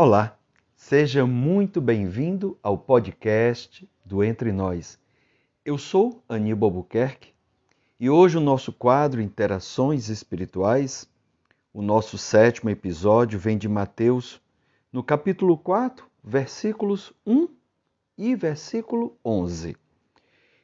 [0.00, 0.38] Olá,
[0.76, 4.96] seja muito bem-vindo ao podcast do Entre Nós.
[5.64, 7.32] Eu sou Aníbal Albuquerque
[7.98, 11.10] e hoje o nosso quadro Interações Espirituais,
[11.74, 14.40] o nosso sétimo episódio vem de Mateus,
[14.92, 17.48] no capítulo 4, versículos 1
[18.16, 19.76] e versículo 11,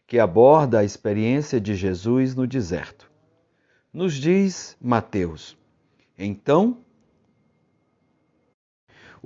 [0.06, 3.10] que aborda a experiência de Jesus no deserto.
[3.92, 5.58] Nos diz Mateus:
[6.16, 6.83] Então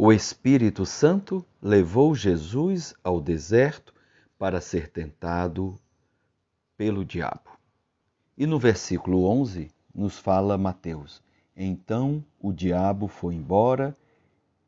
[0.01, 3.93] o Espírito Santo levou Jesus ao deserto
[4.39, 5.77] para ser tentado
[6.77, 7.59] pelo diabo.
[8.37, 11.21] E no versículo 11 nos fala Mateus:
[11.57, 13.93] Então o diabo foi embora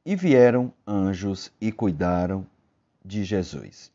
[0.05, 2.45] e vieram anjos e cuidaram
[3.05, 3.93] de Jesus.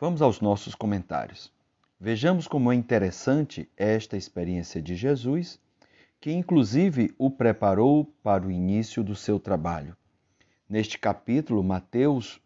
[0.00, 1.52] Vamos aos nossos comentários.
[2.00, 5.60] Vejamos como é interessante esta experiência de Jesus,
[6.18, 9.94] que inclusive o preparou para o início do seu trabalho.
[10.68, 12.38] Neste capítulo, Mateus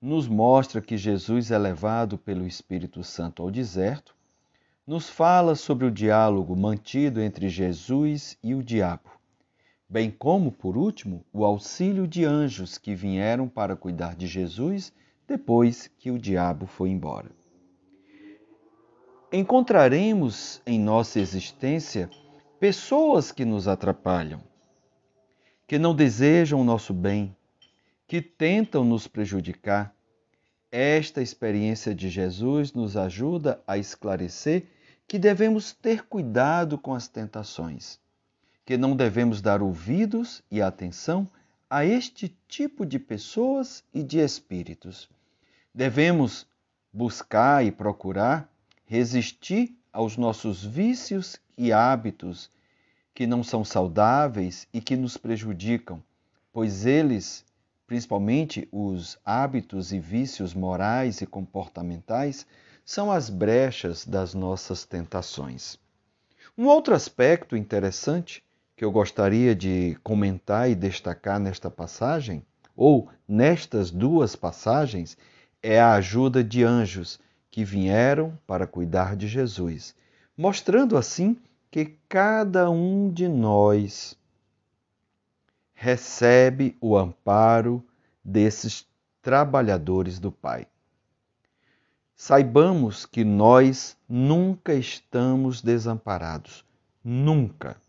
[0.00, 4.14] nos mostra que Jesus é levado pelo Espírito Santo ao deserto,
[4.86, 9.10] nos fala sobre o diálogo mantido entre Jesus e o diabo,
[9.88, 14.92] bem como, por último, o auxílio de anjos que vieram para cuidar de Jesus
[15.26, 17.30] depois que o diabo foi embora.
[19.32, 22.08] Encontraremos em nossa existência
[22.60, 24.40] pessoas que nos atrapalham,
[25.72, 27.34] que não desejam o nosso bem,
[28.06, 29.96] que tentam nos prejudicar.
[30.70, 34.66] Esta experiência de Jesus nos ajuda a esclarecer
[35.08, 37.98] que devemos ter cuidado com as tentações,
[38.66, 41.26] que não devemos dar ouvidos e atenção
[41.70, 45.08] a este tipo de pessoas e de espíritos.
[45.74, 46.46] Devemos
[46.92, 48.46] buscar e procurar
[48.84, 52.50] resistir aos nossos vícios e hábitos
[53.14, 56.02] que não são saudáveis e que nos prejudicam,
[56.52, 57.44] pois eles,
[57.86, 62.46] principalmente os hábitos e vícios morais e comportamentais,
[62.84, 65.78] são as brechas das nossas tentações.
[66.56, 68.42] Um outro aspecto interessante
[68.76, 72.44] que eu gostaria de comentar e destacar nesta passagem,
[72.76, 75.16] ou nestas duas passagens,
[75.62, 77.20] é a ajuda de anjos
[77.50, 79.94] que vieram para cuidar de Jesus,
[80.36, 81.36] mostrando assim
[81.72, 84.14] que cada um de nós
[85.72, 87.82] recebe o amparo
[88.22, 88.86] desses
[89.22, 90.66] trabalhadores do Pai.
[92.14, 96.62] Saibamos que nós nunca estamos desamparados,
[97.02, 97.80] nunca.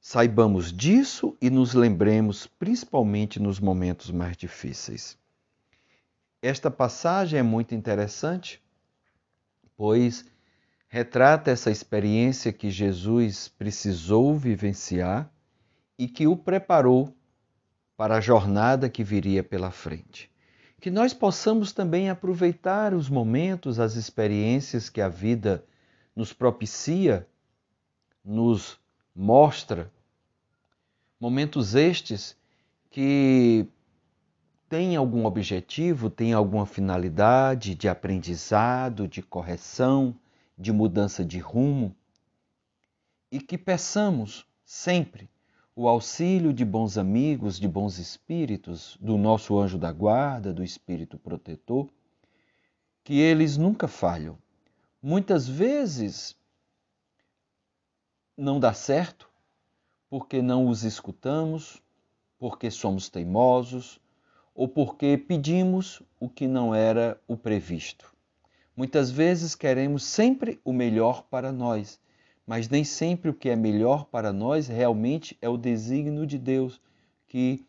[0.00, 5.16] Saibamos disso e nos lembremos, principalmente nos momentos mais difíceis.
[6.42, 8.60] Esta passagem é muito interessante,
[9.76, 10.24] pois
[10.90, 15.32] retrata essa experiência que Jesus precisou vivenciar
[15.96, 17.16] e que o preparou
[17.96, 20.28] para a jornada que viria pela frente.
[20.80, 25.64] Que nós possamos também aproveitar os momentos, as experiências que a vida
[26.16, 27.24] nos propicia,
[28.24, 28.76] nos
[29.14, 29.92] mostra.
[31.20, 32.36] Momentos estes
[32.90, 33.64] que
[34.68, 40.16] têm algum objetivo, têm alguma finalidade de aprendizado, de correção,
[40.60, 41.96] de mudança de rumo
[43.32, 45.30] e que peçamos sempre
[45.74, 51.16] o auxílio de bons amigos, de bons espíritos, do nosso anjo da guarda, do espírito
[51.16, 51.88] protetor,
[53.02, 54.36] que eles nunca falham.
[55.02, 56.36] Muitas vezes
[58.36, 59.30] não dá certo
[60.10, 61.82] porque não os escutamos,
[62.38, 63.98] porque somos teimosos
[64.54, 68.09] ou porque pedimos o que não era o previsto.
[68.80, 72.00] Muitas vezes queremos sempre o melhor para nós,
[72.46, 76.80] mas nem sempre o que é melhor para nós realmente é o desígnio de Deus,
[77.28, 77.62] que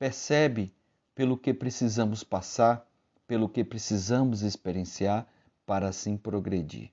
[0.00, 0.74] percebe
[1.14, 2.84] pelo que precisamos passar,
[3.24, 5.28] pelo que precisamos experienciar
[5.64, 6.90] para assim progredir.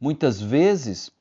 [0.00, 1.12] Muitas vezes,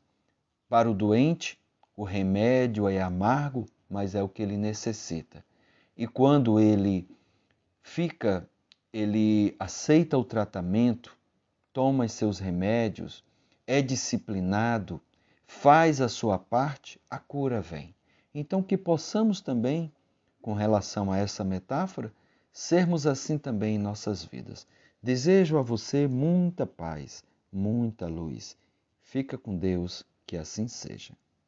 [0.68, 1.56] para o doente,
[1.96, 5.46] o remédio é amargo, mas é o que ele necessita.
[5.96, 7.08] E quando ele
[7.84, 8.50] fica,
[8.92, 11.19] ele aceita o tratamento,
[11.74, 13.24] toma os seus remédios,
[13.66, 15.02] é disciplinado,
[15.46, 17.94] faz a sua parte, a cura vem.
[18.34, 19.92] Então, que possamos também,
[20.42, 22.14] com relação a essa metáfora,
[22.52, 24.68] sermos assim também em nossas vidas.
[25.02, 28.58] Desejo a você muita paz, muita luz.
[29.02, 31.14] Fica com Deus, que assim seja.